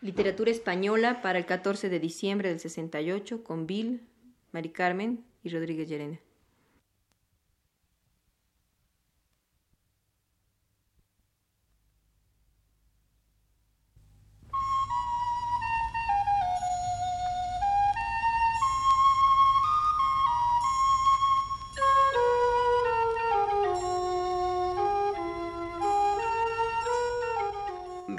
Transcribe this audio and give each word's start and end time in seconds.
Literatura 0.00 0.52
española 0.52 1.22
para 1.22 1.40
el 1.40 1.46
14 1.46 1.88
de 1.88 1.98
diciembre 1.98 2.50
del 2.50 2.60
68 2.60 3.42
con 3.42 3.66
Bill, 3.66 4.06
Mari 4.52 4.68
Carmen 4.68 5.24
y 5.42 5.48
Rodríguez 5.48 5.88
Llerena. 5.88 6.20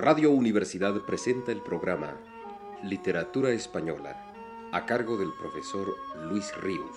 Radio 0.01 0.31
Universidad 0.31 1.01
presenta 1.01 1.51
el 1.51 1.59
programa 1.59 2.17
Literatura 2.83 3.49
Española 3.49 4.31
a 4.71 4.85
cargo 4.85 5.17
del 5.17 5.33
profesor 5.33 5.93
Luis 6.23 6.55
Ríos. 6.55 6.95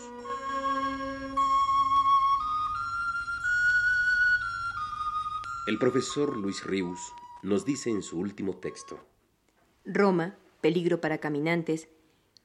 El 5.67 5.81
profesor 5.81 6.37
Luis 6.37 6.65
Ríos 6.65 7.01
nos 7.43 7.65
dice 7.65 7.91
en 7.91 8.05
su 8.05 8.21
último 8.21 8.59
texto. 8.59 9.05
Roma, 9.85 10.37
peligro 10.61 11.01
para 11.01 11.19
caminantes, 11.19 11.89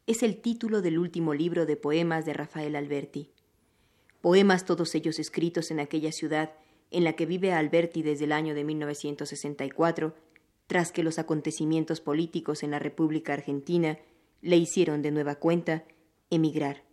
es 0.08 0.24
el 0.24 0.42
título 0.42 0.82
del 0.82 0.98
último 0.98 1.36
libro 1.36 1.68
de 1.68 1.76
poemas 1.76 2.26
de 2.26 2.34
Rafael 2.34 2.76
Alberti. 2.76 3.30
Poemas 4.22 4.66
todos 4.66 4.96
ellos 4.96 5.20
escritos 5.20 5.70
en 5.70 5.80
aquella 5.80 6.12
ciudad 6.12 6.56
en 6.90 7.04
la 7.04 7.14
que 7.14 7.28
vive 7.28 7.54
Alberti 7.54 8.02
desde 8.02 8.26
el 8.26 8.32
año 8.32 8.56
de 8.56 8.64
1964 8.64 10.16
tras 10.68 10.92
que 10.92 11.04
los 11.04 11.18
acontecimientos 11.18 12.02
políticos 12.02 12.62
en 12.62 12.72
la 12.72 12.80
República 12.80 13.34
Argentina 13.34 13.98
le 14.42 14.58
hicieron 14.58 15.02
de 15.02 15.12
nueva 15.12 15.36
cuenta 15.36 15.86
emigrar, 16.30 16.84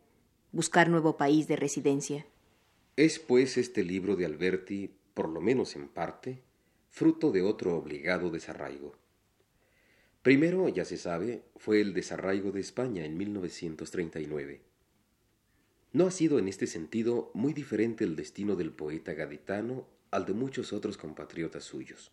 buscar 0.53 0.89
nuevo 0.89 1.17
país 1.17 1.49
de 1.49 1.57
residencia. 1.57 2.27
Es 2.97 3.19
pues 3.19 3.57
este 3.57 3.83
libro 3.83 4.15
de 4.15 4.25
Alberti, 4.25 4.95
por 5.13 5.29
lo 5.29 5.41
menos 5.41 5.75
en 5.75 5.89
parte, 5.89 6.43
fruto 6.91 7.33
de 7.33 7.43
otro 7.43 7.77
obligado 7.77 8.31
desarraigo. 8.31 8.95
Primero, 10.23 10.69
ya 10.69 10.85
se 10.85 10.97
sabe, 10.97 11.43
fue 11.57 11.81
el 11.81 11.93
desarraigo 11.93 12.53
de 12.53 12.61
España 12.61 13.05
en 13.05 13.19
1939. 13.19 14.63
No 15.93 16.07
ha 16.07 16.11
sido 16.11 16.39
en 16.39 16.49
este 16.49 16.67
sentido 16.67 17.31
muy 17.35 17.53
diferente 17.53 18.05
el 18.05 18.17
destino 18.17 18.57
del 18.57 18.73
poeta 18.73 19.13
gaditano 19.13 19.87
al 20.11 20.25
de 20.25 20.33
muchos 20.33 20.73
otros 20.73 20.97
compatriotas 20.97 21.65
suyos. 21.65 22.13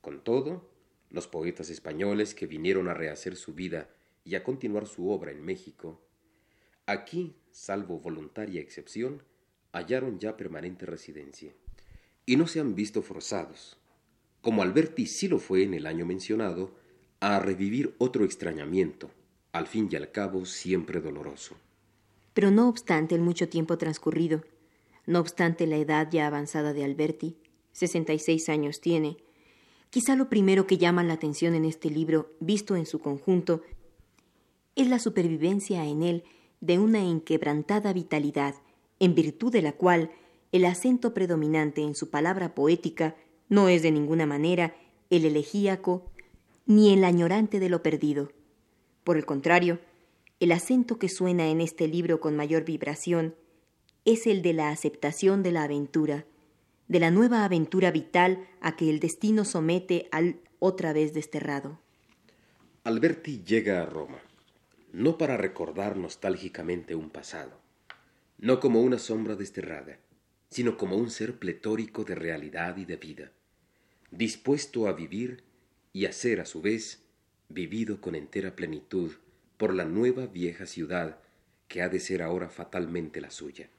Con 0.00 0.22
todo, 0.22 0.70
los 1.10 1.28
poetas 1.28 1.70
españoles 1.70 2.34
que 2.34 2.46
vinieron 2.46 2.88
a 2.88 2.94
rehacer 2.94 3.36
su 3.36 3.54
vida 3.54 3.90
y 4.24 4.34
a 4.34 4.44
continuar 4.44 4.86
su 4.86 5.10
obra 5.10 5.30
en 5.32 5.44
México, 5.44 6.00
aquí, 6.86 7.36
salvo 7.50 8.00
voluntaria 8.00 8.60
excepción, 8.60 9.22
hallaron 9.72 10.18
ya 10.18 10.36
permanente 10.36 10.86
residencia, 10.86 11.52
y 12.26 12.36
no 12.36 12.46
se 12.46 12.60
han 12.60 12.74
visto 12.74 13.02
forzados, 13.02 13.76
como 14.40 14.62
Alberti 14.62 15.06
sí 15.06 15.28
lo 15.28 15.38
fue 15.38 15.62
en 15.64 15.74
el 15.74 15.86
año 15.86 16.06
mencionado, 16.06 16.74
a 17.20 17.38
revivir 17.38 17.94
otro 17.98 18.24
extrañamiento, 18.24 19.10
al 19.52 19.66
fin 19.66 19.88
y 19.90 19.96
al 19.96 20.10
cabo 20.10 20.46
siempre 20.46 21.00
doloroso. 21.00 21.56
Pero 22.32 22.50
no 22.50 22.68
obstante 22.68 23.14
el 23.14 23.20
mucho 23.20 23.48
tiempo 23.48 23.76
transcurrido, 23.76 24.42
no 25.06 25.20
obstante 25.20 25.66
la 25.66 25.76
edad 25.76 26.08
ya 26.10 26.26
avanzada 26.26 26.72
de 26.72 26.84
Alberti, 26.84 27.36
sesenta 27.72 28.12
y 28.12 28.18
seis 28.18 28.48
años 28.48 28.80
tiene, 28.80 29.18
Quizá 29.90 30.14
lo 30.14 30.28
primero 30.28 30.68
que 30.68 30.78
llama 30.78 31.02
la 31.02 31.14
atención 31.14 31.54
en 31.54 31.64
este 31.64 31.90
libro, 31.90 32.30
visto 32.38 32.76
en 32.76 32.86
su 32.86 33.00
conjunto, 33.00 33.62
es 34.76 34.88
la 34.88 35.00
supervivencia 35.00 35.84
en 35.84 36.04
él 36.04 36.24
de 36.60 36.78
una 36.78 37.02
inquebrantada 37.02 37.92
vitalidad, 37.92 38.54
en 39.00 39.16
virtud 39.16 39.50
de 39.50 39.62
la 39.62 39.72
cual 39.72 40.12
el 40.52 40.64
acento 40.64 41.12
predominante 41.12 41.82
en 41.82 41.96
su 41.96 42.08
palabra 42.08 42.54
poética 42.54 43.16
no 43.48 43.68
es 43.68 43.82
de 43.82 43.90
ninguna 43.90 44.26
manera 44.26 44.76
el 45.10 45.24
elegíaco 45.24 46.10
ni 46.66 46.92
el 46.92 47.02
añorante 47.02 47.58
de 47.58 47.68
lo 47.68 47.82
perdido. 47.82 48.30
Por 49.02 49.16
el 49.16 49.26
contrario, 49.26 49.80
el 50.38 50.52
acento 50.52 50.98
que 50.98 51.08
suena 51.08 51.48
en 51.48 51.60
este 51.60 51.88
libro 51.88 52.20
con 52.20 52.36
mayor 52.36 52.64
vibración 52.64 53.34
es 54.04 54.28
el 54.28 54.42
de 54.42 54.52
la 54.52 54.70
aceptación 54.70 55.42
de 55.42 55.50
la 55.50 55.64
aventura, 55.64 56.26
de 56.90 56.98
la 56.98 57.12
nueva 57.12 57.44
aventura 57.44 57.92
vital 57.92 58.48
a 58.60 58.74
que 58.74 58.90
el 58.90 58.98
destino 58.98 59.44
somete 59.44 60.08
al 60.10 60.40
otra 60.58 60.92
vez 60.92 61.14
desterrado. 61.14 61.78
Alberti 62.82 63.44
llega 63.44 63.80
a 63.80 63.86
Roma, 63.86 64.18
no 64.92 65.16
para 65.16 65.36
recordar 65.36 65.96
nostálgicamente 65.96 66.96
un 66.96 67.08
pasado, 67.08 67.60
no 68.38 68.58
como 68.58 68.80
una 68.80 68.98
sombra 68.98 69.36
desterrada, 69.36 70.00
sino 70.50 70.76
como 70.76 70.96
un 70.96 71.12
ser 71.12 71.38
pletórico 71.38 72.02
de 72.02 72.16
realidad 72.16 72.76
y 72.76 72.86
de 72.86 72.96
vida, 72.96 73.30
dispuesto 74.10 74.88
a 74.88 74.92
vivir 74.92 75.44
y 75.92 76.06
a 76.06 76.12
ser 76.12 76.40
a 76.40 76.44
su 76.44 76.60
vez 76.60 77.04
vivido 77.48 78.00
con 78.00 78.16
entera 78.16 78.56
plenitud 78.56 79.12
por 79.58 79.74
la 79.74 79.84
nueva 79.84 80.26
vieja 80.26 80.66
ciudad 80.66 81.20
que 81.68 81.82
ha 81.82 81.88
de 81.88 82.00
ser 82.00 82.20
ahora 82.20 82.48
fatalmente 82.48 83.20
la 83.20 83.30
suya. 83.30 83.70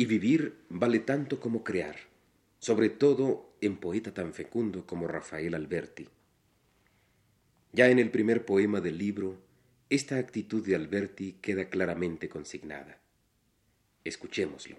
Y 0.00 0.06
vivir 0.06 0.54
vale 0.68 1.00
tanto 1.00 1.40
como 1.40 1.64
crear, 1.64 1.96
sobre 2.60 2.88
todo 2.88 3.52
en 3.60 3.78
poeta 3.78 4.14
tan 4.14 4.32
fecundo 4.32 4.86
como 4.86 5.08
Rafael 5.08 5.56
Alberti. 5.56 6.06
Ya 7.72 7.88
en 7.88 7.98
el 7.98 8.12
primer 8.12 8.44
poema 8.44 8.80
del 8.80 8.96
libro, 8.96 9.40
esta 9.90 10.18
actitud 10.18 10.64
de 10.64 10.76
Alberti 10.76 11.32
queda 11.42 11.68
claramente 11.68 12.28
consignada. 12.28 13.00
Escuchémoslo. 14.04 14.76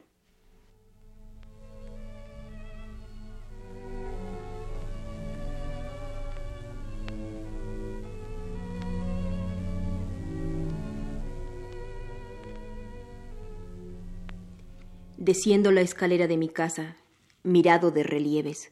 Desciendo 15.19 15.74
la 15.74 15.81
escalera 15.81 16.28
de 16.28 16.38
mi 16.38 16.47
casa, 16.47 16.96
mirado 17.44 17.91
de 17.91 18.03
relieves. 18.03 18.72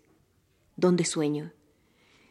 ¿Dónde 0.78 1.04
sueño? 1.04 1.52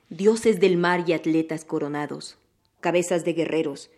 Dioses 0.09 0.59
del 0.59 0.79
mar 0.79 1.05
y 1.07 1.13
atletas 1.13 1.67
coronados, 1.67 2.39
cabezas 2.81 3.27
de 3.27 3.35
guerreros, 3.35 3.91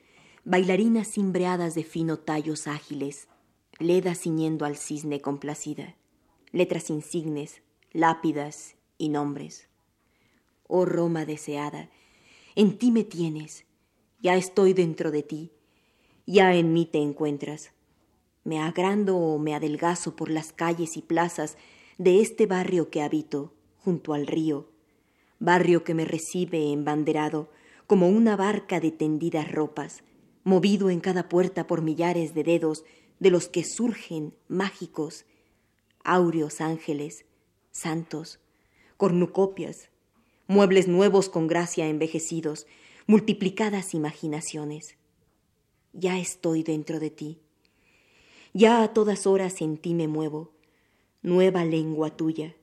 bailarinas 0.44 1.12
cimbreadas 1.12 1.76
de 1.76 1.84
fino 1.84 2.18
tallos 2.18 2.66
ágiles, 2.66 3.28
ledas 3.78 4.22
ciñendo 4.22 4.64
al 4.64 4.76
cisne 4.76 5.20
complacida, 5.20 5.94
letras 6.50 6.90
insignes, 6.90 7.62
lápidas 7.92 8.74
y 8.98 9.10
nombres. 9.10 9.68
Oh 10.66 10.84
Roma 10.84 11.26
deseada, 11.26 11.90
en 12.56 12.76
ti 12.76 12.90
me 12.90 13.04
tienes, 13.04 13.66
ya 14.20 14.34
estoy 14.34 14.72
dentro 14.72 15.12
de 15.12 15.22
ti, 15.22 15.52
ya 16.26 16.56
en 16.56 16.72
mí 16.72 16.86
te 16.86 16.98
encuentras 16.98 17.70
me 18.48 18.60
agrando 18.60 19.18
o 19.18 19.38
me 19.38 19.54
adelgazo 19.54 20.16
por 20.16 20.30
las 20.30 20.54
calles 20.54 20.96
y 20.96 21.02
plazas 21.02 21.58
de 21.98 22.22
este 22.22 22.46
barrio 22.46 22.88
que 22.88 23.02
habito, 23.02 23.52
junto 23.76 24.14
al 24.14 24.26
río, 24.26 24.70
barrio 25.38 25.84
que 25.84 25.92
me 25.92 26.06
recibe 26.06 26.72
embanderado 26.72 27.50
como 27.86 28.08
una 28.08 28.36
barca 28.36 28.80
de 28.80 28.90
tendidas 28.90 29.52
ropas, 29.52 30.02
movido 30.44 30.88
en 30.88 31.00
cada 31.00 31.28
puerta 31.28 31.66
por 31.66 31.82
millares 31.82 32.32
de 32.32 32.42
dedos 32.42 32.84
de 33.18 33.30
los 33.30 33.50
que 33.50 33.64
surgen 33.64 34.34
mágicos, 34.48 35.26
áureos 36.02 36.62
ángeles, 36.62 37.26
santos, 37.70 38.40
cornucopias, 38.96 39.90
muebles 40.46 40.88
nuevos 40.88 41.28
con 41.28 41.48
gracia 41.48 41.86
envejecidos, 41.86 42.66
multiplicadas 43.06 43.92
imaginaciones. 43.92 44.96
Ya 45.92 46.18
estoy 46.18 46.62
dentro 46.62 46.98
de 46.98 47.10
ti 47.10 47.42
ya 48.52 48.82
a 48.82 48.92
todas 48.92 49.26
horas 49.26 49.60
en 49.60 49.76
ti 49.76 49.94
me 49.94 50.08
muevo, 50.08 50.52
nueva 51.22 51.64
lengua 51.64 52.16
tuya. 52.16 52.54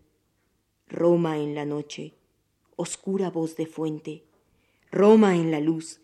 Roma 0.87 1.39
en 1.39 1.55
la 1.55 1.65
noche, 1.65 2.13
oscura 2.75 3.29
voz 3.29 3.55
de 3.55 3.65
fuente, 3.65 4.23
Roma 4.91 5.35
en 5.35 5.51
la 5.51 5.59
luz, 5.59 5.99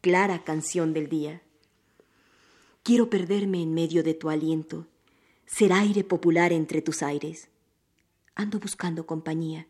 clara 0.00 0.42
canción 0.42 0.92
del 0.92 1.08
día. 1.08 1.42
Quiero 2.82 3.08
perderme 3.08 3.62
en 3.62 3.72
medio 3.72 4.02
de 4.02 4.14
tu 4.14 4.30
aliento, 4.30 4.86
ser 5.46 5.72
aire 5.72 6.02
popular 6.04 6.52
entre 6.52 6.82
tus 6.82 7.02
aires. 7.02 7.48
Ando 8.34 8.58
buscando 8.58 9.06
compañía. 9.06 9.68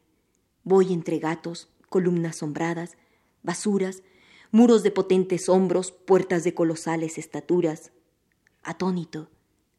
Voy 0.63 0.93
entre 0.93 1.19
gatos, 1.19 1.69
columnas 1.89 2.37
sombradas, 2.37 2.97
basuras, 3.43 4.03
muros 4.51 4.83
de 4.83 4.91
potentes 4.91 5.49
hombros, 5.49 5.93
puertas 5.93 6.45
de 6.45 6.55
colosales 6.55 7.19
estaturas, 7.19 7.93
atónito, 8.63 9.31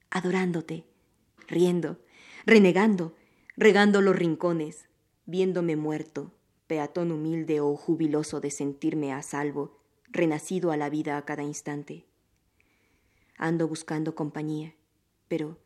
adorándote, 0.10 0.86
riendo, 1.48 2.00
renegando, 2.46 3.16
regando 3.56 4.02
los 4.02 4.16
rincones, 4.16 4.90
viéndome 5.26 5.76
muerto, 5.76 6.34
peatón 6.68 7.12
humilde 7.12 7.60
o 7.60 7.76
jubiloso 7.76 8.40
de 8.40 8.52
sentirme 8.52 9.14
a 9.14 9.22
salvo, 9.22 9.80
renacido 10.08 10.72
a 10.72 10.78
la 10.78 10.90
vida 10.90 11.18
a 11.18 11.26
cada 11.26 11.44
instante. 11.44 12.06
Ando 13.38 13.68
buscando 13.68 14.16
compañía, 14.16 14.76
pero 15.28 15.58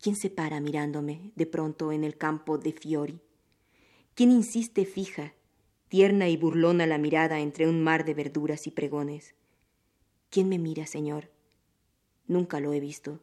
¿quién 0.00 0.16
se 0.16 0.30
para 0.30 0.60
mirándome 0.60 1.32
de 1.34 1.46
pronto 1.46 1.92
en 1.92 2.04
el 2.04 2.16
campo 2.16 2.58
de 2.58 2.72
Fiori? 2.72 3.20
¿Quién 4.14 4.30
insiste 4.30 4.84
fija, 4.84 5.34
tierna 5.88 6.28
y 6.28 6.36
burlona 6.36 6.86
la 6.86 6.98
mirada 6.98 7.40
entre 7.40 7.68
un 7.68 7.82
mar 7.82 8.04
de 8.04 8.14
verduras 8.14 8.66
y 8.66 8.70
pregones? 8.70 9.34
¿Quién 10.30 10.48
me 10.48 10.58
mira, 10.58 10.86
Señor? 10.86 11.33
Nunca 12.26 12.60
lo 12.60 12.72
he 12.72 12.80
visto. 12.80 13.20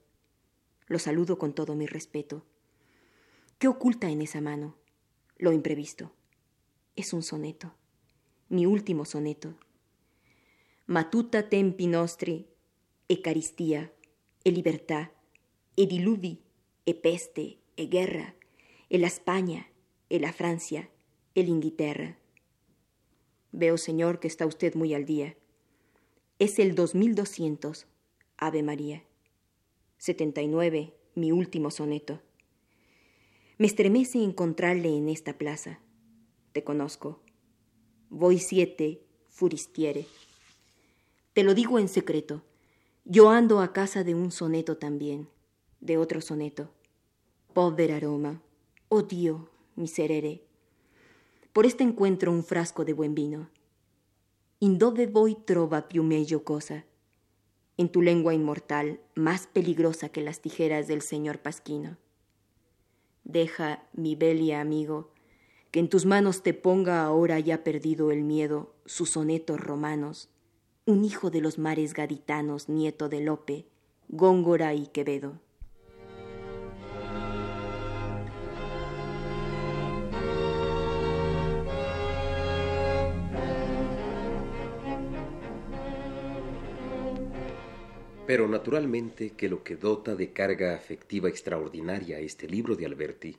Lo 0.87 0.99
saludo 0.99 1.37
con 1.37 1.53
todo 1.53 1.75
mi 1.75 1.87
respeto. 1.87 2.43
¿Qué 3.57 3.67
oculta 3.67 4.09
en 4.09 4.21
esa 4.21 4.41
mano? 4.41 4.75
Lo 5.37 5.51
imprevisto. 5.53 6.11
Es 6.95 7.13
un 7.13 7.23
soneto. 7.23 7.73
Mi 8.49 8.65
último 8.65 9.05
soneto. 9.05 9.57
Matuta 10.85 11.49
tempi 11.49 11.87
nostri, 11.87 12.47
e 13.07 13.21
caristía, 13.21 13.91
e 14.43 14.51
libertà, 14.51 15.11
e 15.75 15.85
diluvi, 15.85 16.41
e 16.85 16.93
peste, 16.93 17.57
e 17.75 17.87
guerra, 17.87 18.35
e 18.89 18.97
la 18.97 19.07
España, 19.07 19.67
e 20.09 20.19
la 20.19 20.33
Francia, 20.33 20.89
e 21.33 21.43
l'Inghilterra. 21.43 22.17
Veo, 23.51 23.77
señor, 23.77 24.19
que 24.19 24.27
está 24.27 24.45
usted 24.45 24.75
muy 24.75 24.93
al 24.93 25.05
día. 25.05 25.37
Es 26.39 26.59
el 26.59 26.75
2200, 26.75 27.87
Ave 28.43 28.63
María. 28.63 29.03
79, 29.99 30.95
mi 31.13 31.31
último 31.31 31.69
soneto. 31.69 32.21
Me 33.59 33.67
estremece 33.67 34.23
encontrarle 34.23 34.97
en 34.97 35.09
esta 35.09 35.37
plaza. 35.37 35.79
Te 36.51 36.63
conozco. 36.63 37.21
Voy 38.09 38.39
siete, 38.39 39.05
furistiere. 39.29 40.07
Te 41.33 41.43
lo 41.43 41.53
digo 41.53 41.77
en 41.77 41.87
secreto. 41.87 42.41
Yo 43.05 43.29
ando 43.29 43.59
a 43.59 43.73
casa 43.73 44.03
de 44.03 44.15
un 44.15 44.31
soneto 44.31 44.75
también, 44.75 45.29
de 45.79 45.99
otro 45.99 46.19
soneto. 46.19 46.71
Pobre 47.53 47.93
aroma, 47.93 48.41
oh 48.89 49.03
Dio, 49.03 49.51
miserere. 49.75 50.41
Por 51.53 51.67
este 51.67 51.83
encuentro 51.83 52.31
un 52.31 52.43
frasco 52.43 52.85
de 52.85 52.93
buen 52.93 53.13
vino. 53.13 53.51
In 54.61 54.79
dove 54.79 55.05
voi 55.05 55.37
trova 55.45 55.83
più 55.83 56.01
meglio 56.01 56.43
cosa? 56.43 56.85
En 57.81 57.89
tu 57.89 58.03
lengua 58.03 58.35
inmortal, 58.35 58.99
más 59.15 59.47
peligrosa 59.47 60.09
que 60.09 60.21
las 60.21 60.39
tijeras 60.39 60.87
del 60.87 61.01
señor 61.01 61.39
Pasquino. 61.39 61.97
Deja, 63.23 63.83
mi 63.93 64.15
belia 64.15 64.61
amigo, 64.61 65.11
que 65.71 65.79
en 65.79 65.89
tus 65.89 66.05
manos 66.05 66.43
te 66.43 66.53
ponga 66.53 67.03
ahora 67.03 67.39
ya 67.39 67.63
perdido 67.63 68.11
el 68.11 68.21
miedo 68.21 68.75
sus 68.85 69.09
sonetos 69.11 69.59
romanos, 69.59 70.29
un 70.85 71.03
hijo 71.03 71.31
de 71.31 71.41
los 71.41 71.57
mares 71.57 71.93
gaditanos, 71.93 72.69
nieto 72.69 73.09
de 73.09 73.21
Lope, 73.21 73.65
Góngora 74.09 74.75
y 74.75 74.85
Quevedo. 74.87 75.39
Pero 88.31 88.47
naturalmente 88.47 89.31
que 89.31 89.49
lo 89.49 89.61
que 89.61 89.75
dota 89.75 90.15
de 90.15 90.31
carga 90.31 90.73
afectiva 90.73 91.27
extraordinaria 91.27 92.15
a 92.15 92.21
este 92.21 92.47
libro 92.47 92.77
de 92.77 92.85
Alberti, 92.85 93.35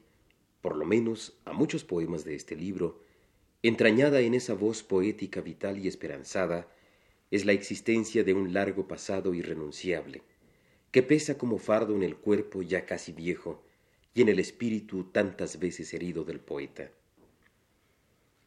por 0.60 0.76
lo 0.76 0.84
menos 0.84 1.32
a 1.46 1.54
muchos 1.54 1.82
poemas 1.82 2.26
de 2.26 2.34
este 2.34 2.56
libro, 2.56 3.00
entrañada 3.62 4.20
en 4.20 4.34
esa 4.34 4.52
voz 4.52 4.82
poética 4.82 5.40
vital 5.40 5.78
y 5.78 5.88
esperanzada, 5.88 6.68
es 7.30 7.46
la 7.46 7.52
existencia 7.52 8.22
de 8.22 8.34
un 8.34 8.52
largo 8.52 8.86
pasado 8.86 9.32
irrenunciable, 9.32 10.20
que 10.90 11.02
pesa 11.02 11.38
como 11.38 11.56
fardo 11.56 11.96
en 11.96 12.02
el 12.02 12.16
cuerpo 12.16 12.60
ya 12.60 12.84
casi 12.84 13.12
viejo 13.12 13.64
y 14.12 14.20
en 14.20 14.28
el 14.28 14.38
espíritu 14.40 15.04
tantas 15.04 15.58
veces 15.58 15.94
herido 15.94 16.22
del 16.24 16.40
poeta. 16.40 16.90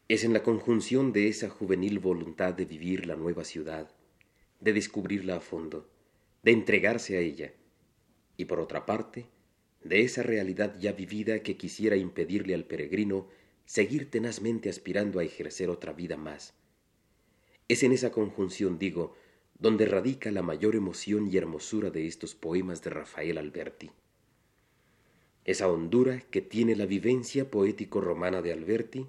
Es 0.08 0.24
en 0.24 0.34
la 0.34 0.44
conjunción 0.44 1.12
de 1.12 1.28
esa 1.28 1.50
juvenil 1.50 1.98
voluntad 1.98 2.54
de 2.54 2.66
vivir 2.66 3.08
la 3.08 3.16
nueva 3.16 3.44
ciudad, 3.44 3.90
de 4.60 4.74
descubrirla 4.74 5.38
a 5.38 5.40
fondo, 5.40 5.90
de 6.46 6.52
entregarse 6.52 7.18
a 7.18 7.22
ella, 7.22 7.54
y 8.38 8.46
por 8.46 8.60
otra 8.60 8.86
parte, 8.86 9.26
de 9.84 10.02
esa 10.02 10.22
realidad 10.22 10.76
ya 10.80 10.92
vivida 10.92 11.42
que 11.42 11.58
quisiera 11.58 11.96
impedirle 11.96 12.54
al 12.54 12.66
peregrino 12.66 13.28
seguir 13.66 14.12
tenazmente 14.12 14.70
aspirando 14.70 15.18
a 15.18 15.24
ejercer 15.24 15.72
otra 15.72 15.92
vida 15.92 16.18
más. 16.18 16.54
Es 17.68 17.82
en 17.82 17.94
esa 17.94 18.12
conjunción, 18.12 18.78
digo, 18.78 19.16
donde 19.58 19.88
radica 19.88 20.30
la 20.30 20.44
mayor 20.44 20.76
emoción 20.76 21.28
y 21.34 21.36
hermosura 21.36 21.90
de 21.90 22.06
estos 22.06 22.36
poemas 22.36 22.84
de 22.84 22.92
Rafael 22.92 23.40
Alberti. 23.40 23.90
Esa 25.46 25.68
hondura 25.68 26.20
que 26.30 26.42
tiene 26.44 26.76
la 26.76 26.86
vivencia 26.86 27.50
poético-romana 27.50 28.44
de 28.44 28.54
Alberti, 28.54 29.08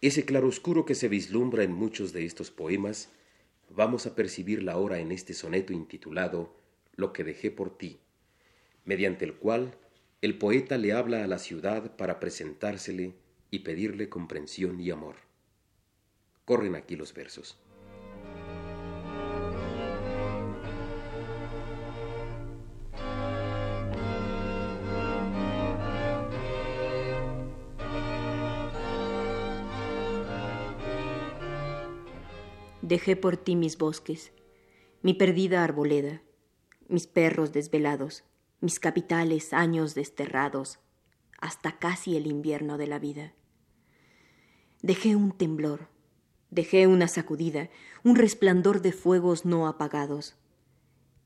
ese 0.00 0.24
claroscuro 0.24 0.84
que 0.84 0.96
se 0.96 1.06
vislumbra 1.06 1.62
en 1.62 1.72
muchos 1.72 2.12
de 2.12 2.24
estos 2.24 2.50
poemas, 2.50 3.12
vamos 3.70 4.06
a 4.06 4.14
percibirla 4.14 4.72
ahora 4.72 4.98
en 4.98 5.12
este 5.12 5.34
soneto 5.34 5.72
intitulado 5.72 6.54
Lo 6.96 7.12
que 7.12 7.24
dejé 7.24 7.50
por 7.50 7.76
ti, 7.76 8.00
mediante 8.84 9.24
el 9.24 9.34
cual 9.34 9.76
el 10.20 10.36
poeta 10.36 10.78
le 10.78 10.92
habla 10.92 11.22
a 11.22 11.28
la 11.28 11.38
ciudad 11.38 11.96
para 11.96 12.18
presentársele 12.18 13.14
y 13.50 13.60
pedirle 13.60 14.08
comprensión 14.08 14.80
y 14.80 14.90
amor. 14.90 15.16
Corren 16.44 16.74
aquí 16.74 16.96
los 16.96 17.14
versos. 17.14 17.56
Dejé 32.88 33.16
por 33.16 33.36
ti 33.36 33.54
mis 33.54 33.76
bosques, 33.76 34.32
mi 35.02 35.12
perdida 35.12 35.62
arboleda, 35.62 36.22
mis 36.88 37.06
perros 37.06 37.52
desvelados, 37.52 38.24
mis 38.62 38.80
capitales 38.80 39.52
años 39.52 39.94
desterrados, 39.94 40.78
hasta 41.38 41.78
casi 41.78 42.16
el 42.16 42.26
invierno 42.26 42.78
de 42.78 42.86
la 42.86 42.98
vida. 42.98 43.34
Dejé 44.80 45.16
un 45.16 45.32
temblor, 45.32 45.90
dejé 46.48 46.86
una 46.86 47.08
sacudida, 47.08 47.68
un 48.04 48.16
resplandor 48.16 48.80
de 48.80 48.92
fuegos 48.92 49.44
no 49.44 49.68
apagados. 49.68 50.36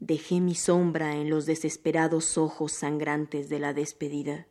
Dejé 0.00 0.40
mi 0.40 0.57
sombra 0.57 1.14
en 1.14 1.31
los 1.31 1.47
desesperados 1.47 2.38
ojos 2.38 2.73
sangrantes 2.73 3.49
de 3.49 3.61
la 3.61 3.73
despedida. 3.73 4.49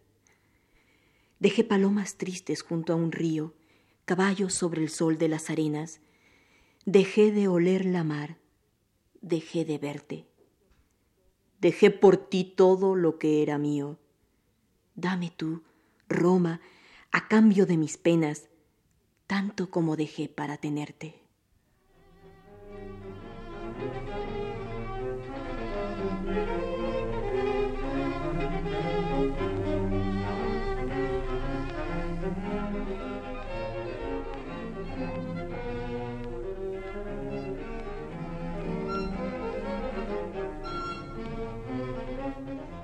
Dejé 1.41 1.65
palomas 1.65 2.15
tristes 2.15 2.61
junto 2.61 2.93
a 2.93 2.95
un 2.95 3.11
río, 3.11 3.53
caballos 4.05 4.53
sobre 4.53 4.81
el 4.81 4.87
sol 4.87 5.17
de 5.17 5.27
las 5.27 5.49
arenas, 5.49 5.99
Dejé 6.85 7.31
de 7.31 7.47
oler 7.47 7.85
la 7.85 8.03
mar, 8.03 8.37
dejé 9.21 9.65
de 9.65 9.77
verte. 9.77 10.25
Dejé 11.59 11.91
por 11.91 12.17
ti 12.17 12.43
todo 12.43 12.95
lo 12.95 13.19
que 13.19 13.43
era 13.43 13.59
mío. 13.59 13.99
Dame 14.95 15.29
tú, 15.29 15.61
Roma, 16.09 16.59
a 17.11 17.27
cambio 17.27 17.67
de 17.67 17.77
mis 17.77 17.97
penas, 17.97 18.49
tanto 19.27 19.69
como 19.69 19.95
dejé 19.95 20.27
para 20.27 20.57
tenerte. 20.57 21.20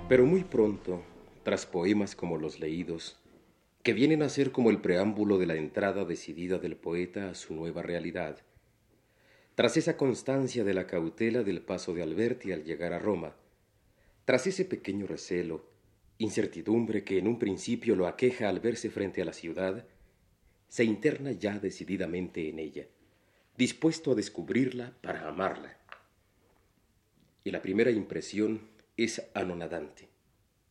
Pero 0.10 0.26
muy 0.26 0.46
pronto, 0.46 1.04
tras 1.44 1.66
poemas 1.66 2.16
como 2.16 2.38
los 2.38 2.62
leídos, 2.62 3.18
que 3.84 3.92
vienen 3.92 4.22
a 4.24 4.30
ser 4.30 4.54
como 4.54 4.70
el 4.70 4.80
preámbulo 4.80 5.38
de 5.38 5.46
la 5.46 5.56
entrada 5.56 6.06
decidida 6.06 6.60
del 6.60 6.78
poeta 6.78 7.30
a 7.30 7.36
su 7.36 7.54
nueva 7.54 7.82
realidad, 7.82 8.38
tras 9.56 9.76
esa 9.76 9.98
constancia 9.98 10.64
de 10.64 10.74
la 10.74 10.88
cautela 10.88 11.44
del 11.44 11.62
paso 11.62 11.94
de 11.94 12.04
Alberti 12.04 12.54
al 12.54 12.64
llegar 12.64 12.94
a 12.94 13.00
Roma, 13.00 13.36
tras 14.24 14.48
ese 14.48 14.64
pequeño 14.64 15.08
recelo, 15.08 15.66
incertidumbre 16.20 17.04
que 17.04 17.18
en 17.18 17.28
un 17.28 17.38
principio 17.38 17.94
lo 17.98 18.08
aqueja 18.08 18.48
al 18.48 18.62
verse 18.62 18.90
frente 18.90 19.22
a 19.22 19.26
la 19.26 19.34
ciudad, 19.34 19.86
se 20.70 20.86
interna 20.86 21.34
ya 21.34 21.60
decididamente 21.60 22.48
en 22.48 22.60
ella, 22.60 22.88
dispuesto 23.58 24.12
a 24.12 24.16
descubrirla 24.16 24.94
para 25.02 25.28
amarla. 25.28 25.78
Y 27.44 27.52
la 27.52 27.62
primera 27.62 27.92
impresión 27.92 28.77
es 28.98 29.30
anonadante, 29.36 30.10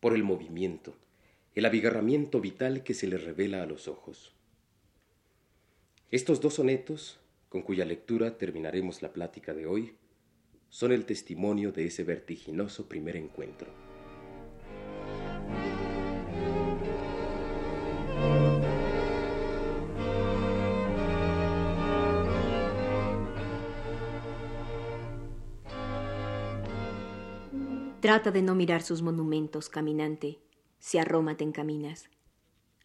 por 0.01 0.13
el 0.13 0.25
movimiento, 0.25 0.97
el 1.55 1.65
abigarramiento 1.65 2.41
vital 2.41 2.83
que 2.83 2.93
se 2.93 3.07
le 3.07 3.19
revela 3.19 3.63
a 3.63 3.67
los 3.67 3.87
ojos. 3.87 4.35
Estos 6.11 6.41
dos 6.41 6.55
sonetos, 6.55 7.21
con 7.49 7.63
cuya 7.63 7.85
lectura 7.85 8.37
terminaremos 8.37 9.01
la 9.01 9.13
plática 9.13 9.55
de 9.55 9.67
hoy, 9.67 9.95
son 10.69 10.93
el 10.93 11.07
testimonio 11.07 11.71
de 11.71 11.87
ese 11.87 12.03
vertiginoso 12.03 12.89
primer 12.89 13.17
encuentro. 13.17 13.96
Trata 28.07 28.31
de 28.31 28.41
no 28.41 28.55
mirar 28.55 28.83
sus 28.83 29.03
monumentos, 29.03 29.69
caminante, 29.69 30.39
si 30.79 30.97
a 30.97 31.05
Roma 31.05 31.37
te 31.37 31.43
encaminas. 31.43 32.09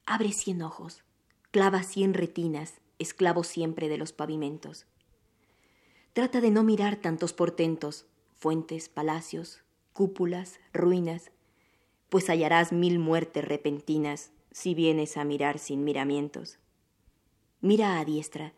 Abre 0.08 0.32
cien 0.32 0.64
ojos, 0.64 1.04
clava 1.52 1.84
cien 1.84 2.16
retinas, 2.16 2.82
esclavo 2.98 3.44
siempre 3.44 3.88
de 3.88 4.00
los 4.00 4.14
pavimentos. 4.14 4.88
Trata 6.14 6.42
de 6.42 6.50
no 6.50 6.64
mirar 6.64 6.96
tantos 6.96 7.34
portentos, 7.34 8.08
fuentes, 8.36 8.90
palacios, 8.90 9.62
cúpulas, 9.94 10.60
ruinas, 10.74 11.30
pues 12.10 12.28
hallarás 12.28 12.72
mil 12.72 12.98
muertes 12.98 13.46
repentinas 13.46 14.32
si 14.50 14.74
vienes 14.74 15.18
a 15.18 15.24
mirar 15.24 15.60
sin 15.60 15.84
miramientos. 15.84 16.58
Mira 17.60 18.00
a 18.00 18.06
diestra, 18.06 18.54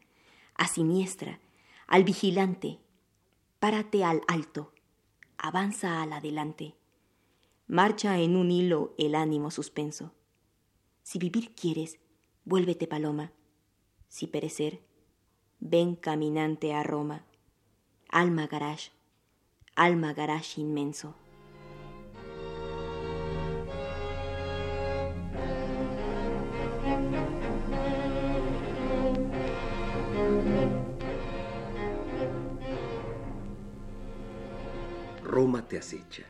a 0.56 0.70
siniestra, 0.70 1.42
al 1.88 2.06
vigilante, 2.06 2.80
párate 3.60 4.06
al 4.06 4.22
alto, 4.30 4.72
avanza 5.44 6.02
al 6.02 6.14
adelante, 6.14 6.76
marcha 7.68 8.18
en 8.18 8.36
un 8.36 8.50
hilo 8.50 8.96
el 8.98 9.14
ánimo 9.14 9.52
suspenso. 9.52 10.16
Si 11.04 11.20
vivir 11.20 11.54
quieres, 11.54 12.00
vuélvete 12.46 12.88
paloma, 12.88 13.34
si 14.08 14.26
perecer, 14.26 14.82
ven 15.60 15.96
caminante 15.96 16.74
a 16.74 16.82
Roma 16.82 17.28
alma 18.14 18.46
garage, 18.46 18.92
alma 19.76 20.14
garage 20.14 20.62
inmenso. 20.62 21.16
Te 35.70 35.78
acecha, 35.80 36.24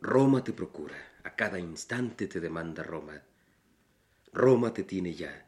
Roma 0.00 0.42
te 0.42 0.52
procura, 0.52 0.96
a 1.22 1.36
cada 1.36 1.58
instante 1.58 2.26
te 2.26 2.40
demanda 2.40 2.82
Roma. 2.82 3.22
Roma 4.32 4.72
te 4.72 4.82
tiene 4.82 5.14
ya, 5.14 5.46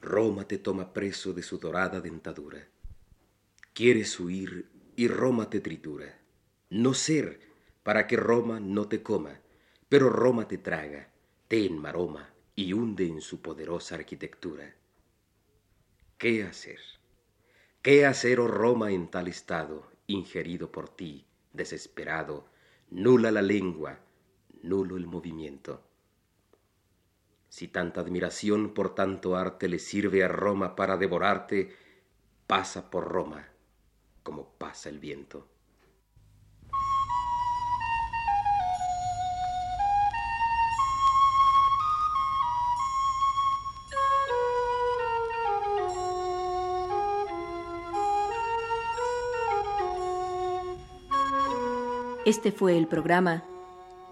Roma 0.00 0.46
te 0.46 0.58
toma 0.58 0.92
preso 0.92 1.34
de 1.34 1.42
su 1.42 1.58
dorada 1.58 2.00
dentadura. 2.00 2.66
Quieres 3.74 4.18
huir 4.20 4.70
y 4.96 5.08
Roma 5.08 5.50
te 5.50 5.60
tritura. 5.60 6.18
No 6.70 6.94
ser 6.94 7.40
para 7.82 8.06
que 8.06 8.16
Roma 8.16 8.58
no 8.60 8.88
te 8.88 9.02
coma, 9.02 9.40
pero 9.88 10.08
Roma 10.08 10.48
te 10.48 10.58
traga, 10.58 11.10
te 11.48 11.66
enmaroma 11.66 12.32
y 12.54 12.72
hunde 12.72 13.06
en 13.06 13.20
su 13.20 13.42
poderosa 13.42 13.96
arquitectura. 13.96 14.74
¿Qué 16.16 16.44
hacer? 16.44 16.80
¿Qué 17.82 18.06
hacer, 18.06 18.40
oh 18.40 18.48
Roma, 18.48 18.92
en 18.92 19.10
tal 19.10 19.28
estado, 19.28 19.90
ingerido 20.06 20.72
por 20.72 20.88
ti, 20.88 21.26
desesperado, 21.54 22.44
nula 22.90 23.30
la 23.30 23.40
lengua, 23.40 24.00
nulo 24.62 24.98
el 24.98 25.06
movimiento? 25.06 25.82
Si 27.48 27.68
tanta 27.68 28.02
admiración 28.02 28.74
por 28.74 28.94
tanto 28.94 29.36
arte 29.36 29.68
le 29.68 29.78
sirve 29.78 30.22
a 30.24 30.28
Roma 30.28 30.76
para 30.76 30.98
devorarte, 30.98 31.74
pasa 32.46 32.90
por 32.90 33.08
Roma 33.08 33.48
como 34.24 34.48
pasa 34.58 34.88
el 34.88 34.98
viento. 34.98 35.46
Este 52.26 52.52
fue 52.52 52.78
el 52.78 52.86
programa 52.86 53.42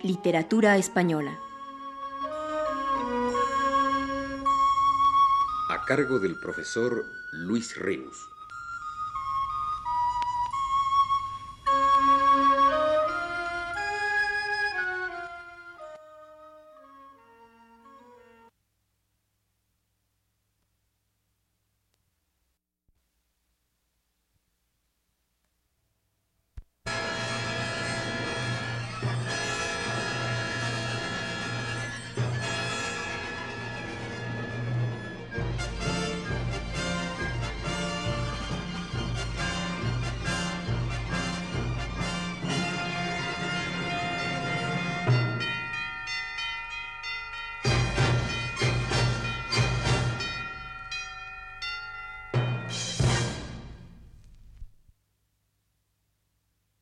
Literatura 0.02 0.76
Española. 0.76 1.38
A 5.70 5.84
cargo 5.86 6.18
del 6.18 6.38
profesor 6.38 7.06
Luis 7.32 7.74
Reus. 7.78 8.31